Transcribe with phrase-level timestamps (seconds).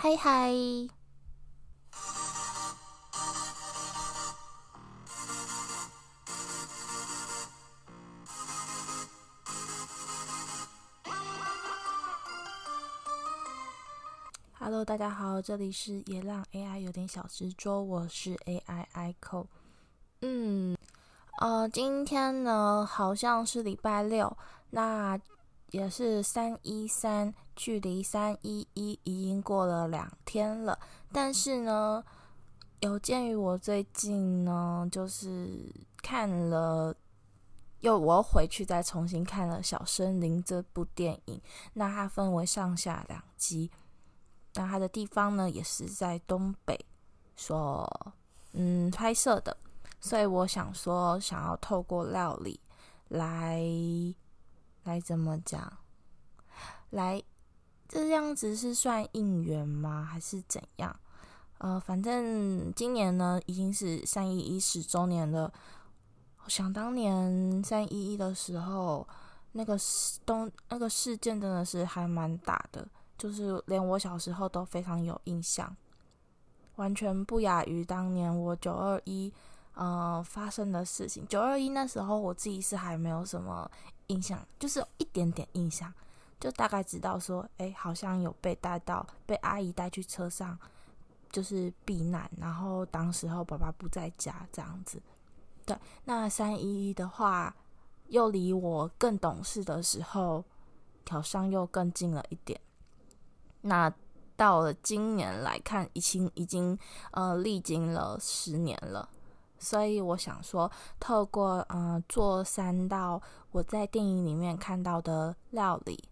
[0.00, 0.52] 嗨嗨
[14.56, 19.46] ，Hello，大家好，这里是也让 AI 有点小执着，我是 AI ICO。
[20.20, 20.76] 嗯，
[21.40, 24.36] 呃，今天呢好像是礼拜六，
[24.70, 25.18] 那。
[25.70, 30.78] 也是三一三，距离三一一已经过了两天了。
[31.12, 32.04] 但是呢，
[32.78, 36.94] 有鉴于我最近呢，就是看了，
[37.80, 41.42] 又我又回去再重新看了《小森林》这部电影。
[41.72, 43.68] 那它分为上下两集，
[44.54, 46.86] 那它的地方呢，也是在东北
[47.34, 48.14] 所
[48.52, 49.56] 嗯拍摄的。
[50.00, 52.60] 所以我想说，想要透过料理
[53.08, 53.60] 来。
[54.84, 55.70] 来怎么讲？
[56.88, 57.22] 来
[57.88, 60.06] 这样子是算应援吗？
[60.08, 60.94] 还是怎样？
[61.58, 65.52] 呃，反正今年呢已经是三一一十周年了。
[66.46, 69.06] 想当年三一一的时候，
[69.52, 72.86] 那个事东那个事件真的是还蛮大的，
[73.16, 75.74] 就是连我小时候都非常有印象，
[76.76, 79.32] 完全不亚于当年我九二一
[79.74, 81.26] 呃发生的事情。
[81.26, 83.70] 九二一那时候我自己是还没有什么。
[84.08, 85.92] 印象就是一点点印象，
[86.40, 90.58] 就大概知道说，哎，好像有被带到被阿姨带去车上，
[91.30, 92.30] 就是避难。
[92.38, 95.02] 然后当时候爸爸不在家这样子。
[95.66, 97.54] 对，那三一一的话，
[98.06, 100.44] 又离我更懂事的时候，
[101.10, 102.60] 好像又更近了一点。
[103.60, 103.92] 那
[104.36, 106.78] 到了今年来看，已经已经
[107.10, 109.08] 呃历经了十年了。
[109.58, 116.08] 所以我想说，透过嗯、呃、做三道我在电影里面看到的料理，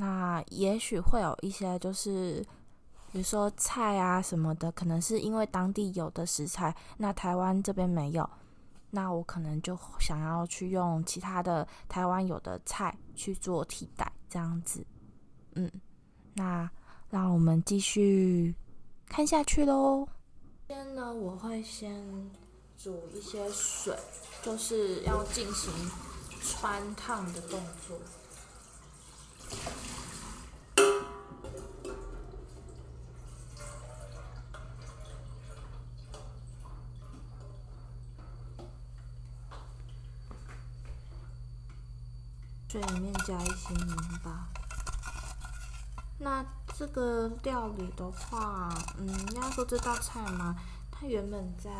[0.00, 2.42] 那也许会有一些就是，
[3.12, 8.28] 比如说菜啊什么的，可能是因为当地有的食材，那台湾这边没有，
[8.90, 14.86] 那我可能就想要去用其他的台湾有的菜去做替代，这样子。
[15.54, 15.70] 嗯，
[16.34, 16.70] 那
[17.10, 18.54] 让我们继续
[19.06, 20.08] 看下去喽。
[20.68, 22.02] 先呢，我会先。
[22.80, 23.92] 煮一些水，
[24.40, 25.72] 就是要进行
[26.40, 27.98] 汆烫的动作。
[42.68, 44.48] 水里面加一些盐巴。
[46.18, 46.44] 那
[46.76, 48.68] 这个料理的话，
[48.98, 50.56] 嗯，要说这道菜嘛，
[50.90, 51.70] 它原本在。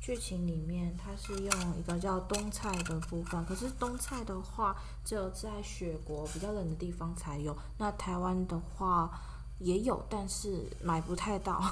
[0.00, 7.54] 剧情里面，它是用一个叫冬菜的部分，可是冬菜的话，只有在雪国比较冷的地方才有。
[7.76, 9.10] 那台湾的话
[9.58, 11.62] 也有，但是买不太到。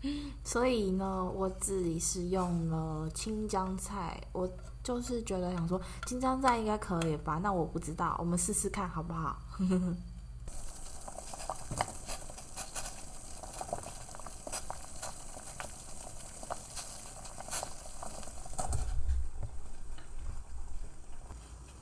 [0.44, 4.48] 所以呢，我自己是用了青江菜，我
[4.82, 7.38] 就是觉得想说青江菜应该可以吧？
[7.42, 9.36] 那我不知道，我们试试看好不好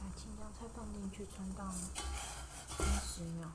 [0.01, 0.43] 把青菜
[0.75, 1.71] 放进去穿到
[2.77, 3.49] 三十秒？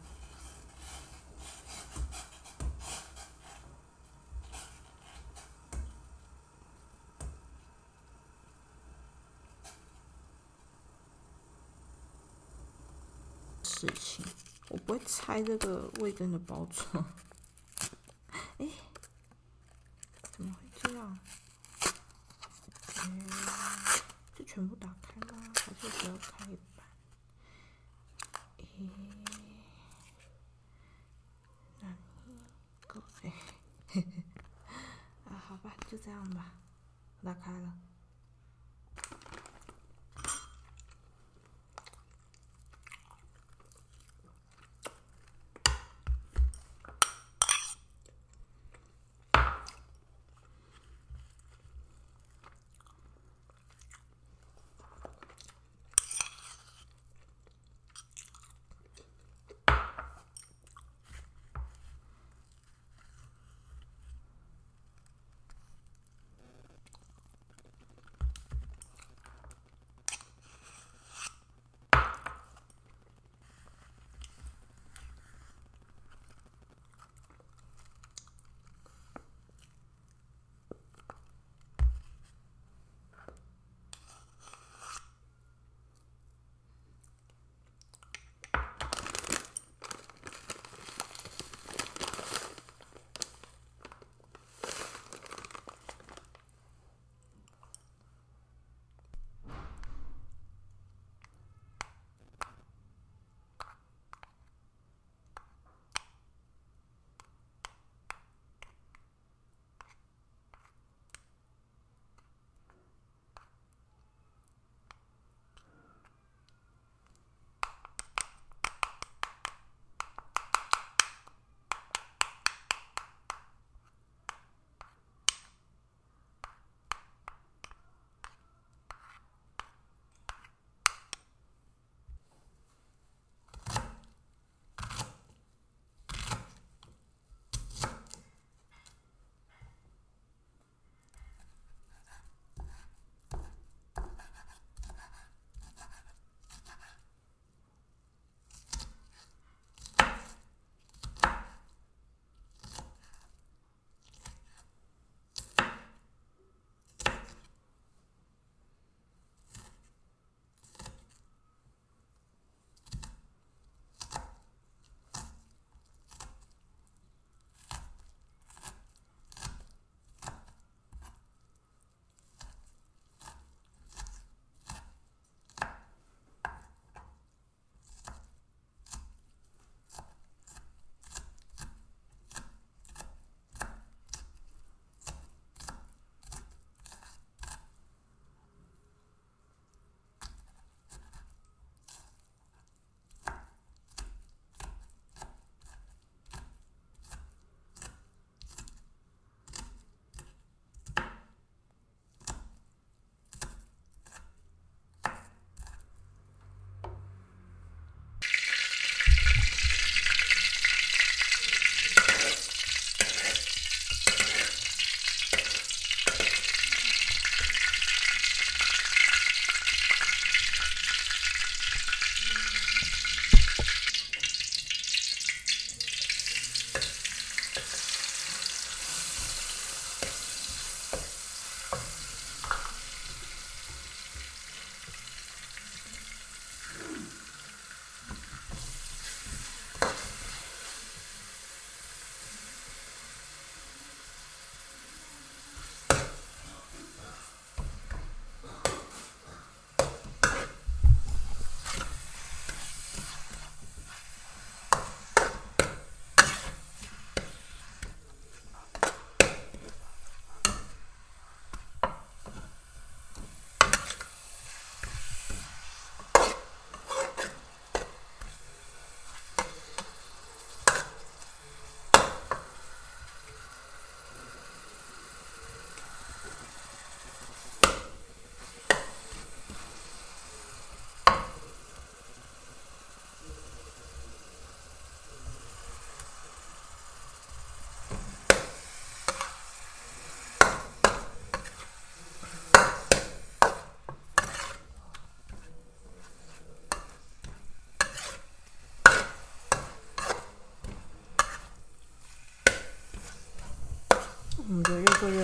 [13.81, 14.23] 事情，
[14.69, 17.03] 我不会拆这个味增的包装。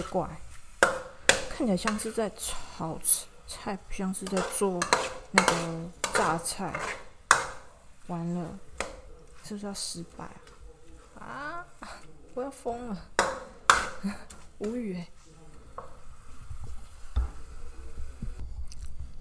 [0.09, 0.27] 怪，
[1.49, 2.99] 看起来像是在炒
[3.47, 4.79] 菜，不像是在做
[5.31, 6.73] 那个榨菜。
[8.07, 8.57] 完了，
[9.43, 10.25] 是不是要失败
[11.19, 11.65] 啊？
[11.81, 11.89] 啊！
[12.33, 12.97] 我要疯了，
[14.59, 15.07] 无语欸。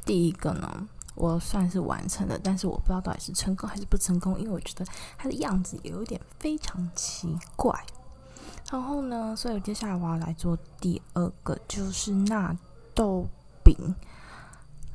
[0.04, 4.86] 第一个呢，我算是完成了，但是我不知道到底是成功还是不成功，因为我觉得
[5.18, 7.84] 它的样子有点非常奇怪。
[8.70, 12.54] 然后呢，所以接下来我要来做第二个，就是纳
[12.94, 13.26] 豆
[13.64, 13.94] 饼，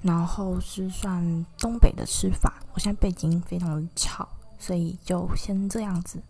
[0.01, 2.53] 然后是算东北的吃法。
[2.73, 4.27] 我现在背景非常的吵，
[4.59, 6.21] 所以就先这样子。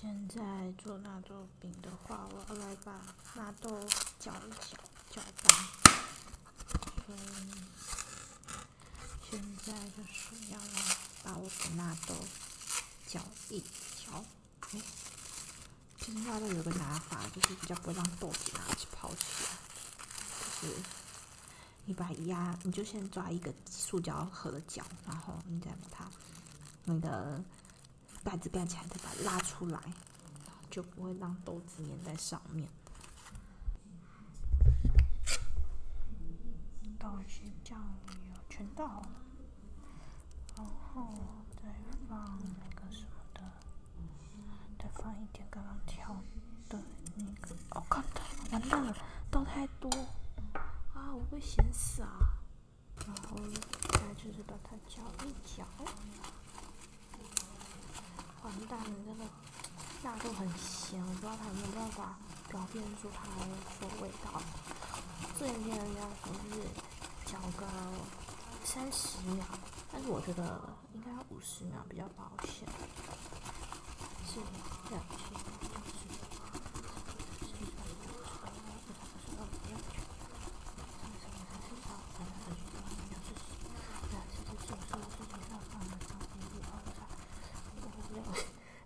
[0.00, 0.40] 现在
[0.78, 2.92] 做纳豆饼的话，我要来把
[3.34, 3.70] 纳豆
[4.18, 4.78] 搅一搅，
[5.10, 5.54] 搅拌。
[7.06, 7.18] 所以
[9.30, 12.14] 现在就是要来把我的纳豆
[13.06, 14.24] 搅一搅。
[16.08, 19.50] 其实纳豆有个拿法，就是比较不会让豆子拿起泡起来，
[20.62, 20.74] 就是
[21.84, 26.10] 你把压，你就先抓一个塑胶盒的角，然后你再把它
[26.84, 27.44] 你的
[28.24, 29.78] 盖子盖起来，再把它拉出来，
[30.70, 32.66] 就不会让豆子粘在上面。
[36.98, 39.10] 倒些酱油，全倒了，
[40.56, 41.12] 然后
[41.62, 41.68] 再
[42.08, 43.17] 放那个什么，
[45.02, 46.14] 放一点刚刚调
[46.68, 46.78] 的
[47.16, 47.54] 那个。
[47.70, 48.02] 哦，靠！
[48.52, 48.94] 完蛋了，
[49.30, 49.88] 倒太多
[50.94, 51.14] 啊！
[51.14, 52.36] 我会咸死啊！
[53.06, 53.38] 然后
[53.92, 55.64] 再就是把它搅一搅。
[58.42, 59.24] 完蛋了，这个
[60.02, 63.24] 纳豆很咸，我不知道它有没有办法表现出它
[63.80, 64.40] 的味道。
[65.38, 66.68] 之前听人家说是。
[67.28, 67.66] 搅个
[68.64, 69.44] 三十秒，
[69.92, 72.66] 但是我觉得应该要五十秒比较保险。
[74.24, 74.40] 是，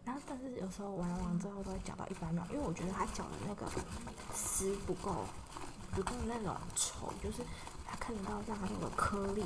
[0.05, 3.67] 然后，但是有时候玩完之后都会搅到一百秒，因为我觉得它搅的那个
[4.35, 5.25] 丝不够，
[5.93, 7.45] 不够那种稠，就是。
[8.01, 9.45] 看得到纳豆的颗粒，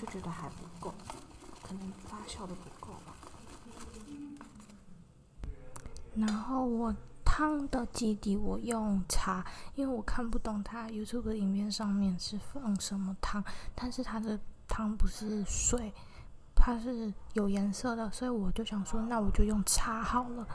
[0.00, 0.92] 就觉得还不够，
[1.62, 3.14] 可能发酵的不够吧。
[6.16, 6.94] 然后我
[7.24, 9.44] 汤的基底我用茶，
[9.74, 13.44] 因为我看不懂它 YouTube 影片上面是放什么汤，
[13.74, 15.92] 但是它的汤不是水，
[16.54, 20.46] 它是有颜色的，所以我就想说，那我就用茶好了。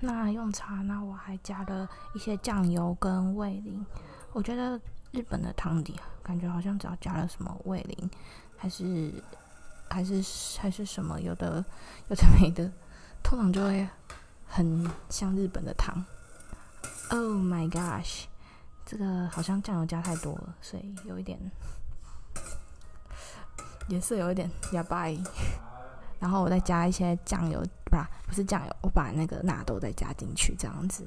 [0.00, 3.84] 那用茶，那我还加了一些酱油跟味淋，
[4.32, 4.80] 我觉得。
[5.12, 8.10] 日本的汤底感觉好像只要加了什么味淋，
[8.54, 9.10] 还是
[9.88, 10.22] 还是
[10.58, 11.64] 还是什么有的
[12.10, 12.70] 有的没的，
[13.22, 13.88] 通常就会
[14.46, 16.04] 很像日本的糖。
[17.10, 18.24] Oh my gosh，
[18.84, 21.38] 这个好像酱油加太多了，所以有一点
[23.88, 25.06] 颜色有一点哑巴。
[26.18, 31.06] 然后我再加一些酱油，不不是酱油，我把那个纳豆再加进去，这样子。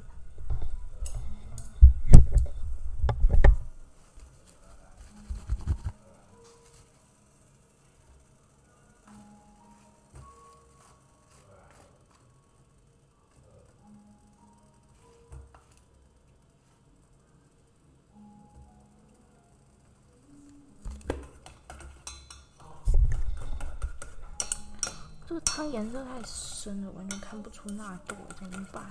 [25.70, 28.84] 颜色太深了，完全看不出纳豆，怎么办？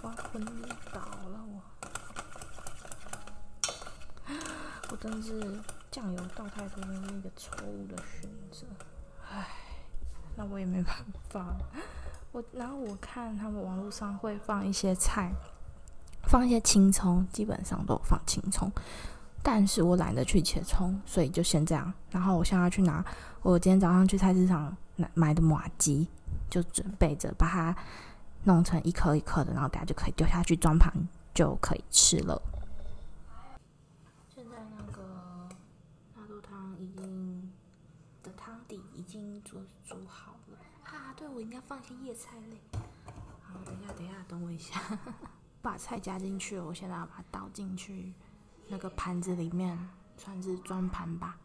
[0.00, 0.44] 我要昏
[0.92, 1.60] 倒了，我！
[4.90, 8.64] 我真是酱油倒太多，那是一个错误的选择。
[9.28, 9.48] 唉，
[10.36, 10.94] 那我也没办
[11.28, 11.56] 法。
[12.30, 15.32] 我然后我看他们网络上会放一些菜，
[16.28, 18.70] 放一些青葱，基本上都放青葱。
[19.48, 21.94] 但是我懒得去切葱，所以就先这样。
[22.10, 23.04] 然后我现在要去拿，
[23.42, 24.76] 我今天早上去菜市场
[25.14, 26.04] 买的麻糬，
[26.50, 27.76] 就准备着把它
[28.42, 30.92] 弄成一颗一颗的，然后大家就可以丢下去装盘，
[31.32, 32.42] 就可以吃了。
[34.34, 35.48] 现在那个
[36.16, 37.48] 纳豆汤已经
[38.24, 41.14] 的汤底已经煮煮好了啊！
[41.16, 42.60] 对，我应该放一些叶菜类。
[43.40, 44.80] 好，等一下，等一下，等我一下，
[45.62, 48.12] 把菜加进去，我现在要把它倒进去。
[48.68, 49.78] 那个盘子里面
[50.16, 51.38] 算是装盘吧。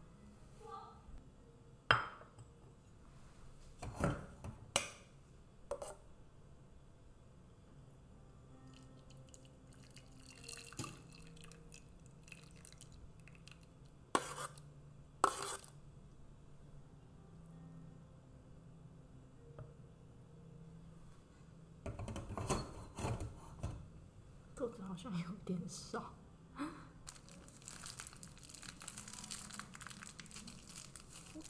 [24.55, 26.13] 肚子好像有点少。
[26.53, 26.67] 好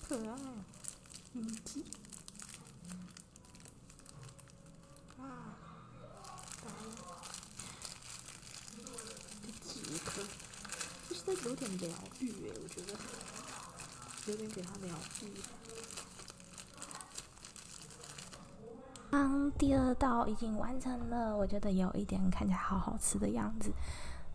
[0.07, 0.39] 可爱啊！
[1.33, 1.85] 米奇
[5.17, 5.23] 啊，
[6.65, 7.01] 来了，
[9.61, 10.21] 几颗，
[11.09, 12.97] 就是在有点疗愈诶，我觉得
[14.27, 15.31] 有点给他疗愈。
[19.13, 23.71] 嗯第二道已经完成了，我觉得有一点看起来好好吃的样子，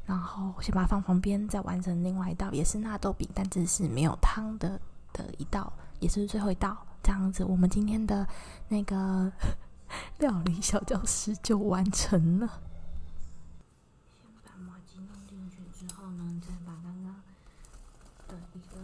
[0.04, 4.80] 然后先把它放旁边，再完成另外一道，也是纳豆饼，但这是没有汤的
[5.12, 8.26] 的一道，也是最后一道，这样子我们今天的
[8.68, 9.32] 那个
[10.18, 12.60] 料理小教室就完成了。
[14.20, 17.22] 先把麻糬弄进去之后呢，再把刚刚
[18.28, 18.76] 的一个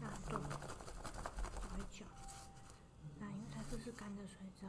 [0.00, 2.04] 纳豆搅一搅，
[3.18, 4.68] 那因为它这是干的水饺。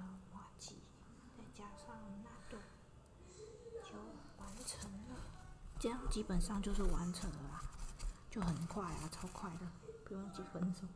[5.79, 7.59] 这样基本上就是完成了啦，
[8.29, 9.65] 就很快啊，超快的，
[10.05, 10.87] 不用几分钟。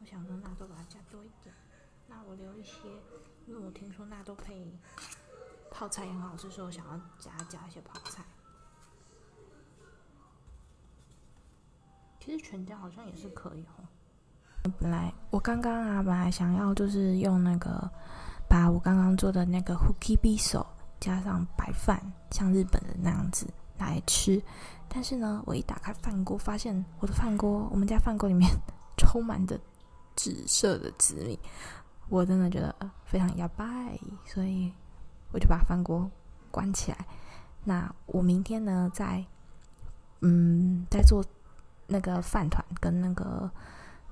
[0.00, 1.54] 我想说纳豆把它加多一点，
[2.08, 2.88] 那我留一些，
[3.46, 4.66] 因为我听说纳豆配
[5.70, 8.24] 泡菜也很好吃，所以我想要加加一些泡菜。
[12.18, 13.84] 其实全家好像也是可以哦。
[14.78, 17.90] 本来我刚刚啊，本来想要就是用那个，
[18.48, 20.66] 把我刚刚做的那个 hooki Biso
[20.98, 23.46] 加上白饭，像日本的那样子。
[23.78, 24.42] 来吃，
[24.90, 28.46] 但是呢，我一打开饭锅，发现我的饭锅，我们家饭锅里面
[28.98, 29.58] 充满着
[30.20, 31.38] 紫色的紫米，
[32.10, 32.74] 我真的觉得
[33.06, 33.64] 非常哑巴，
[34.26, 34.70] 所以
[35.32, 36.10] 我就把饭锅
[36.50, 37.06] 关起来。
[37.64, 39.24] 那我明天呢，再
[40.20, 41.24] 嗯，再做
[41.86, 43.50] 那个饭团跟那个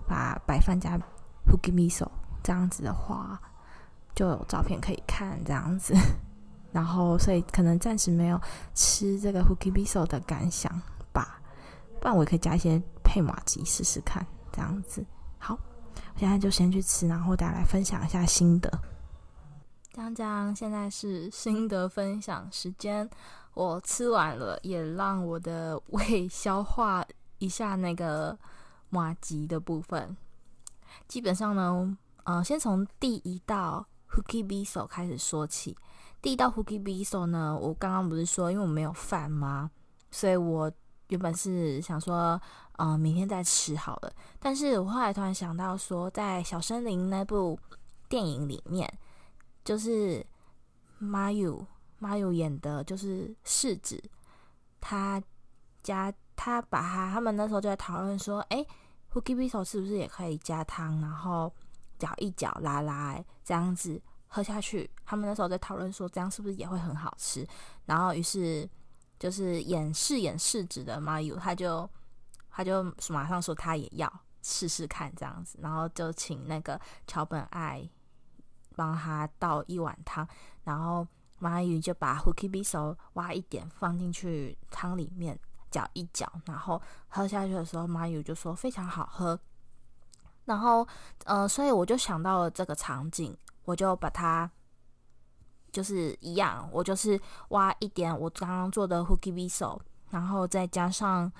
[0.06, 0.98] 把白饭加
[1.46, 2.08] Huki Miso，
[2.42, 3.38] 这样子的话，
[4.14, 5.94] 就有照片可以看，这样子。
[6.72, 8.40] 然后，所以可能暂时没有
[8.74, 10.72] 吃这个 Huki Biso 的感想
[11.12, 11.38] 吧。
[12.00, 15.04] 不然我也可以加一些配麻糬试试看，这样子。
[15.38, 15.58] 好，
[16.18, 18.68] 现在就先去吃，然后大家来分享一下心得。
[19.92, 23.08] 江江，现在是心得分享时间。
[23.54, 27.04] 我吃完了，也让我的胃消化
[27.38, 28.36] 一下那个
[28.90, 30.16] 麻吉的部分。
[31.06, 35.76] 基本上呢，呃，先从第一道 Huki Biso 开始说起。
[36.20, 39.70] 第一道 Huki Biso 呢，我刚刚不是说，因为我没有饭吗？
[40.10, 40.70] 所以我
[41.08, 42.40] 原本是想说，
[42.78, 44.12] 嗯、明天再吃好了。
[44.38, 47.58] 但是我后来突然想到说，在小森林那部
[48.08, 48.90] 电影里面，
[49.64, 50.24] 就是
[51.00, 51.66] Mayu
[52.00, 54.02] Mayu 演的，就是世子，
[54.80, 55.22] 他
[55.82, 58.64] 加他把他他们那时候就在讨论说，哎
[59.12, 61.52] ，Huki Biso 是不是也可以加汤，然后
[61.98, 64.00] 搅一搅拉拉这样子。
[64.30, 67.48] 喝下去，他们那时候在讨论说，这样是不是也会很好吃？
[67.86, 68.68] 然后于是
[69.18, 71.88] 就是演饰演示指的 Mayu，他就
[72.50, 77.88] 他就马上说他也要试试看这样子，然后就请那个桥本爱
[78.76, 80.26] 帮他倒一碗汤，
[80.64, 81.06] 然后
[81.40, 85.38] Mayu 就把 Huki Biso 挖一点放进去汤里面
[85.70, 89.38] 搅一搅，然后喝下去的时候，Mayu 就说非常好喝。
[90.44, 90.86] 然后
[91.24, 93.36] 呃，所以我就想到了这个场景。
[93.64, 94.50] 我就把它，
[95.78, 97.16] 就是一样，我就是
[97.50, 99.78] 挖一点我刚刚做的 hooky biso，
[100.10, 101.30] 然后再加上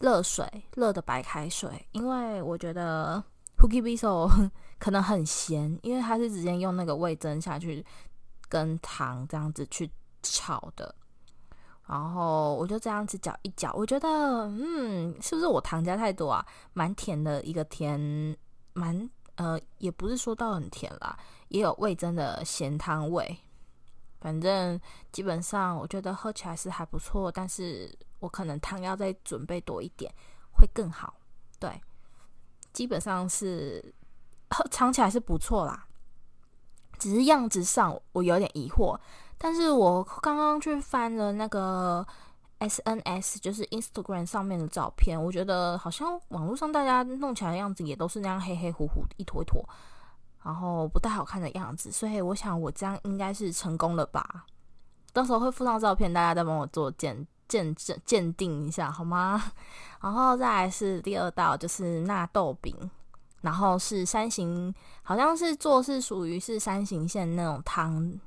[0.00, 0.44] 热水，
[0.74, 3.22] 热的白开水，因为我觉得
[3.56, 4.28] hooky biso
[4.80, 7.86] 可能很咸，因为它是直接用那个味噌下去
[8.48, 9.88] 跟糖这样子去
[10.20, 10.92] 炒的，
[11.86, 14.08] 然后我就这样子搅一搅，我觉得，
[14.48, 16.44] 嗯，是不是我糖加太多啊？
[16.72, 18.36] 蛮甜的一个甜，
[18.72, 19.08] 蛮。
[19.36, 21.14] 呃，也不是说到很甜啦，
[21.48, 23.38] 也有味噌的咸汤味。
[24.20, 24.80] 反正
[25.12, 30.12] 基本上，我觉得喝起来是还不错，但是我可能汤要再准备多一点，
[30.52, 31.14] 会更好。
[31.58, 31.80] 对，
[32.72, 33.94] 基本上是
[34.50, 35.86] 喝尝起来是不错啦，
[36.98, 38.98] 只是样子上我有点疑惑。
[39.38, 42.06] 但是我刚刚去翻了那个。
[42.58, 49.62] S N S 就是 Instagram 上面的照片，我觉得好像网络上大家弄起来的样子也都是那样黑黑糊糊一坨一坨，
[50.46, 54.46] 然后不太好看的样子，所以我想我这样应该是成功了吧？
[55.12, 59.42] 到时候会附上照片，大家再帮我做鉴鉴证鉴定一下好吗？
[60.00, 62.72] 然后再来是第二道，就是纳豆饼，
[63.40, 68.20] 然后是山形，好像是做是属于是山形县那种汤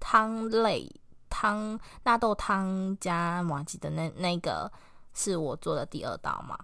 [0.00, 0.90] 汤类。
[1.34, 4.70] 汤纳豆汤加麻吉的那那个
[5.14, 6.58] 是我做的第二道嘛？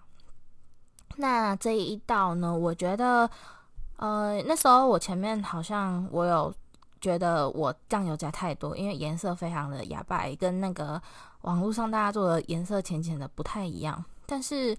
[1.16, 2.54] 那这一道呢？
[2.54, 3.30] 我觉得，
[3.98, 6.52] 呃，那时候我前面好像我有
[7.00, 11.00] 觉得我酱油加太多，因为颜色非常的哑白，跟那个
[11.42, 14.04] 网络上大家做的颜色浅浅的不太一样。
[14.24, 14.76] 但是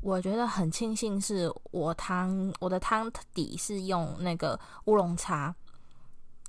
[0.00, 5.54] 我觉得很庆幸是我汤我的汤底是用那个乌龙茶，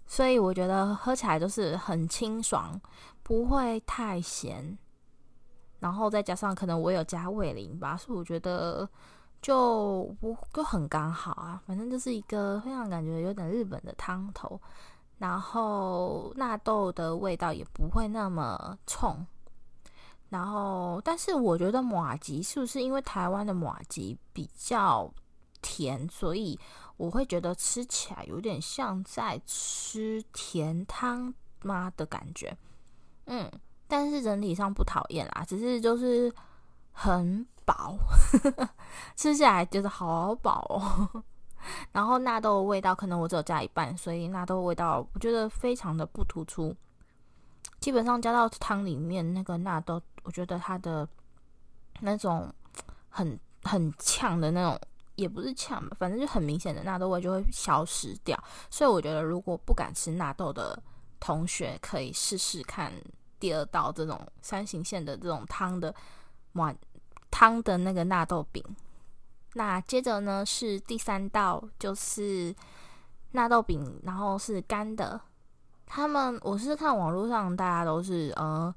[0.08, 2.79] 所以我觉得喝起来就是很清爽，
[3.21, 4.77] 不会太咸。
[5.79, 8.88] 然后再加上可能我有加味淋吧，所以我觉得
[9.43, 11.62] 就不就很刚好啊。
[11.67, 14.60] 反正就是一个非常感觉有点日本的汤头，
[15.19, 19.23] 然后纳豆的味道也不会那么冲。
[20.29, 25.13] 然后，但是我觉得马吉是不是因为台湾的马吉比较
[25.62, 26.58] 甜，所以
[26.97, 32.58] 我会觉得吃起来有点像在吃甜汤吗的感觉？
[33.25, 33.51] 嗯。
[33.86, 36.34] 但是整体上不讨厌啦，只是就是
[36.91, 37.97] 很饱，
[39.15, 41.23] 吃起来觉得好饱哦。
[41.91, 46.76] 然后纳豆的味道可能我只有加一半，所以纳豆味道我觉得非常的不突出。
[47.80, 51.08] 基本上加到汤里面那个纳豆，我觉得它的
[52.02, 52.54] 那种
[53.10, 54.80] 很很呛的那种，
[55.15, 58.41] 也不是呛吧，反正就很明显的纳豆味就会消失掉。
[58.69, 60.82] 所以我觉得如果不敢吃纳豆的
[61.19, 62.91] 同学，可以试试看。
[63.39, 65.93] 第二道这种三形线的这种汤的
[66.54, 66.73] 碗
[67.43, 68.63] 汤的那个纳豆饼，
[69.56, 72.56] 那接着呢是第三道，就是
[73.32, 75.19] 纳豆饼，然后是干的。
[75.86, 78.73] 他们我是看网络上大家都是呃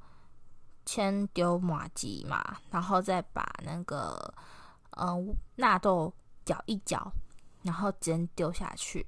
[0.84, 4.34] 先丢马吉嘛，然后再把那个
[4.90, 5.16] 呃
[5.54, 6.12] 纳豆
[6.44, 7.12] 搅一搅，
[7.62, 9.06] 然后直接丢下去，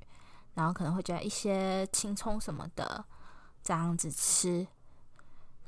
[0.54, 3.04] 然后可能会加一些青葱什么的，
[3.64, 4.64] 这样子吃。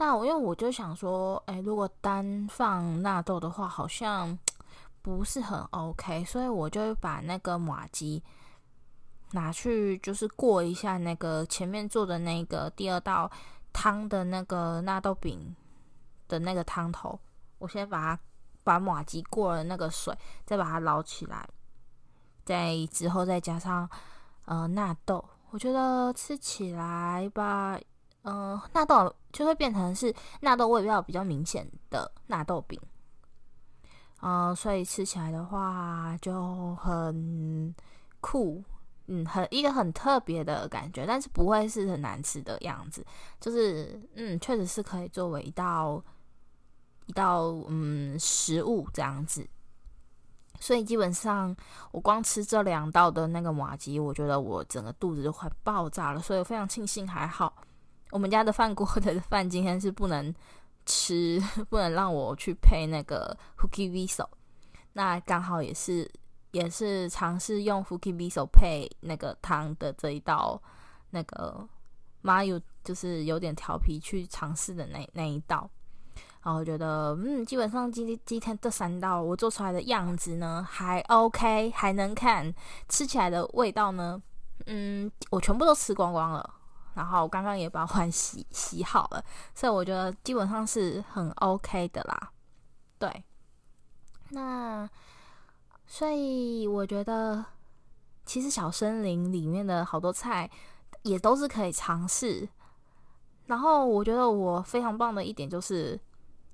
[0.01, 4.39] 那我因为我就想说，哎，如果单放纳豆的话，好像
[5.03, 8.23] 不是很 OK，所以我就把那个马吉
[9.33, 13.31] 拿去，就是过一下那个前面做的那个第二道
[13.75, 15.55] 汤的那个纳豆饼
[16.29, 17.21] 的那个汤头，
[17.59, 18.23] 我先把它
[18.65, 21.47] 把马吉过了那个水，再把它捞起来，
[22.47, 23.87] 再之后再加上
[24.47, 27.79] 呃纳豆，我觉得吃起来吧。
[28.23, 32.79] 嗯、纳豆就会变成是纳豆味道比较明显的纳豆饼，
[34.21, 37.75] 呃，所以吃起来的话就很
[38.21, 38.63] 酷，
[39.07, 43.05] 嗯，很一个很特别的感觉，但是不会是很难吃的样子，
[43.41, 46.03] 就是嗯，确实是可以作为一道
[47.07, 49.49] 一道嗯食物这样子，
[50.61, 51.57] 所以基本上
[51.91, 57.55] 我光吃这两道的那个马吉，我觉得我整个肚子都快爆炸了，所以我非常庆幸还好。
[58.11, 60.35] 我们家的饭锅的饭今天是不能
[60.87, 64.27] 吃， 不能让我去配那个 fuki viso。
[64.93, 66.11] 那刚好也是
[66.51, 70.61] 也是尝试用 fuki viso 配那个汤的这一道，
[71.11, 71.69] 那个
[72.23, 75.71] 妈有就是有点调皮去尝试的那那一道。
[76.43, 82.53] 然后觉得，嗯，基本上今天今天这三道我做出来的样子呢还 OK，还能看，
[82.89, 84.21] 吃起来的味道呢，
[84.65, 86.55] 嗯，我全部都吃光光了。
[86.95, 89.25] 然后我刚刚也把碗洗洗好了，
[89.55, 92.31] 所以我觉得基本上是很 OK 的啦。
[92.99, 93.25] 对，
[94.31, 94.89] 那
[95.87, 97.45] 所以我觉得
[98.27, 100.51] 其实小森林里面的好多菜
[101.03, 102.49] 也都是可以尝试。
[103.47, 105.99] 然后我觉得我非常棒的一点就是，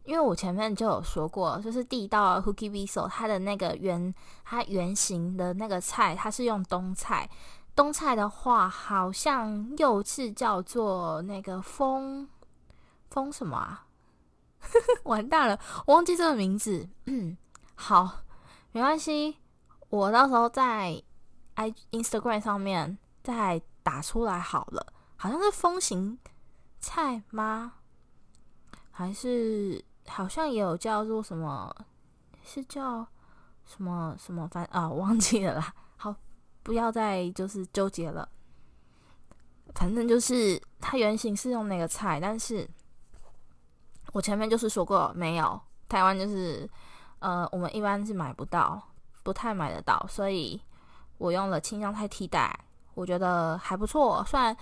[0.04, 7.28] 因为我前面就有说过，就是第一道 Fuki Miso 它的那个圆它圆形的那个菜，它是用冬菜。
[7.76, 12.26] 冬菜的话，好像又是叫做那个风
[13.10, 13.86] 风什么啊？
[15.04, 16.88] 完蛋了，我忘记这个名字。
[17.04, 17.36] 嗯，
[17.76, 18.22] 好，
[18.72, 19.36] 没关系，
[19.90, 21.02] 我到时候在
[21.54, 24.94] i Instagram 上面再打出来好了。
[25.16, 26.18] 好像是风行
[26.80, 27.74] 菜吗？
[28.90, 31.74] 还是好像也有叫做什么？
[32.42, 33.06] 是叫
[33.66, 34.48] 什么什么？
[34.48, 35.74] 反啊，忘记了啦。
[36.66, 38.28] 不要再就是纠结了，
[39.72, 42.68] 反正就是它原型是用那个菜，但是
[44.12, 46.68] 我前面就是说过没有，台湾就是
[47.20, 48.82] 呃我们一般是买不到，
[49.22, 50.60] 不太买得到，所以
[51.18, 52.52] 我用了青江菜替代，
[52.94, 54.24] 我觉得还不错。
[54.26, 54.56] 虽然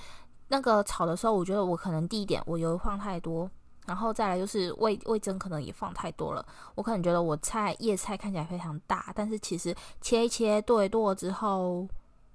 [0.48, 3.50] 那个炒的时候，我觉得我可能第一点我油放太多。
[3.86, 6.44] 然后再来就是味味增可能也放太多了，
[6.74, 11.86] 我可能觉得我菜叶菜看起来非常大，但是其实切一切剁一剁之后，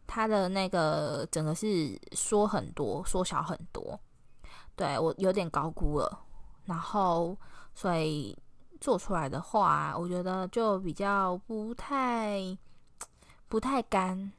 [0.06, 4.00] 它的那个整个是缩很多，缩小很多，
[4.76, 6.20] 对，我有点高估了，
[6.66, 7.36] 然后
[7.74, 8.38] 所以
[8.80, 12.58] 做出来的话，我觉得就比较不太
[13.48, 14.32] 不太干，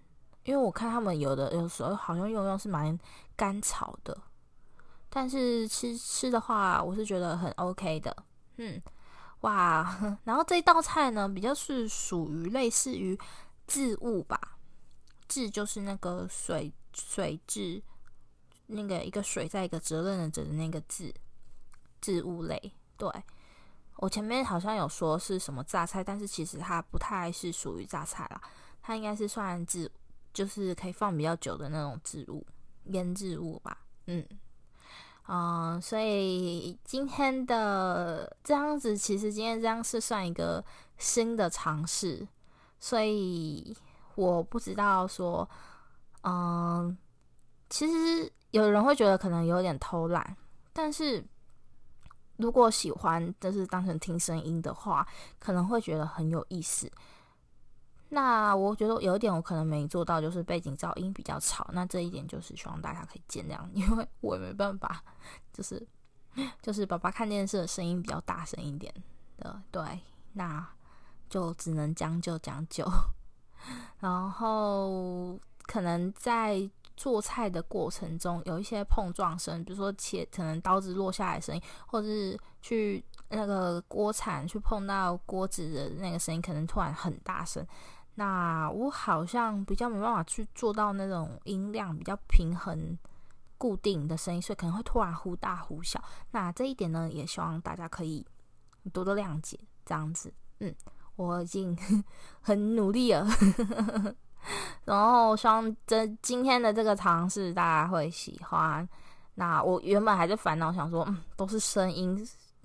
[0.44, 2.98] 因为我看他们有的有时候好像用用是蛮
[3.36, 4.16] 干草的，
[5.12, 8.16] 但是吃吃的话，我是觉得很 OK 的。
[8.58, 8.80] 嗯，
[9.40, 13.18] 哇，然后这一道菜呢，比较是属于类似于
[13.66, 14.56] 渍物吧，
[15.26, 17.82] 渍就是那个水水渍，
[18.66, 21.12] 那个一个水在一个责任的责的那个渍，
[22.00, 22.72] 渍物类。
[22.96, 23.10] 对，
[23.96, 28.40] 我前面好像有说是什么榨菜，但是其实它不太是属于榨菜啦，
[28.80, 29.90] 它应该是算渍，
[30.32, 32.46] 就是可以放比较久的那种渍物，
[32.84, 33.78] 腌渍物吧。
[34.06, 34.24] 嗯。
[35.32, 40.64] 嗯、所以今天的这样子，其实今天这样是算一个
[40.98, 42.26] 新的尝试，
[42.80, 43.72] 所以
[44.16, 45.48] 我不知道说，
[46.22, 46.98] 嗯、
[47.68, 50.36] 其实有人会觉得可能有点偷懒，
[50.72, 51.24] 但是
[52.38, 55.06] 如果喜欢就是当成听声音的话，
[55.38, 56.90] 可能会觉得很有意思。
[58.12, 61.68] 那我觉得有一点我可能没做到，就是背景噪音比较吵。
[61.72, 65.00] 那这一点就是希望大家可以见谅，因为我也没办法，
[65.52, 65.86] 就是
[66.60, 68.92] 就是爸爸看电视的声音比较大声一点
[69.38, 70.00] 的，对，
[70.32, 70.66] 那
[71.28, 72.84] 就只能将就将就。
[74.00, 87.64] 然后可能在做菜的过程中有一些碰撞声，比如说切可能刀子落下来的声音，或者是去那个锅铲去碰到锅子的那个声音，可能突然很大声。
[88.20, 92.98] 那我好像比较没办法去做到那种音量比较平衡、
[93.56, 95.98] 固定的声音，所以可能会突然忽大忽小。
[96.30, 98.22] 那这一点呢，也希望大家可以
[98.92, 99.58] 多多谅解。
[99.86, 100.74] 这样子，嗯，
[101.16, 101.74] 我已经
[102.42, 103.26] 很努力了，
[104.84, 108.86] 然后希望这今天的这个尝试大家会喜欢。
[109.34, 112.18] 那我原本还在烦恼，想说，嗯，都是声音，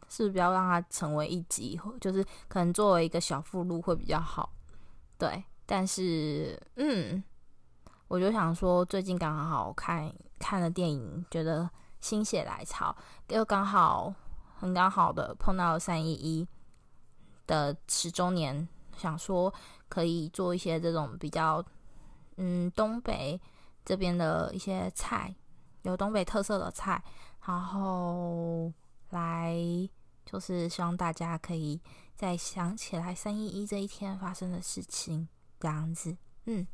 [0.10, 4.52] 是不是不要让它成为一集，就是可能作为一个小附录会比较好。
[5.18, 7.24] 对，但是嗯，
[8.10, 11.70] 我就想说，最近刚好看看了电影，觉得
[12.02, 12.94] 心血来潮，
[13.30, 14.14] 又刚好
[14.58, 16.48] 很刚好的碰到三一一
[17.48, 19.54] 的十周年，想说
[19.88, 21.64] 可以做一些这种比较
[22.36, 23.40] 嗯东北
[23.86, 25.34] 这边的一些菜，
[25.84, 27.02] 有东北特色的菜，
[27.46, 28.70] 然后
[29.12, 29.56] 来
[30.26, 31.82] 就是希望大家可以。
[32.16, 35.28] 再想起来三一一这一天发生的事情，
[35.60, 36.66] 这样子，嗯，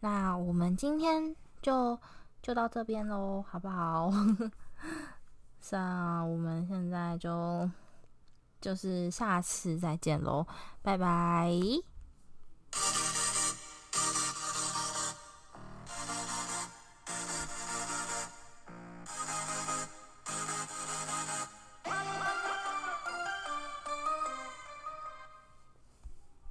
[0.00, 1.98] 那我们今天就
[2.42, 4.10] 就到这边喽，好不好？
[5.70, 7.70] 那我们现在就
[8.60, 10.46] 就是下次再见喽，
[10.82, 11.50] 拜拜。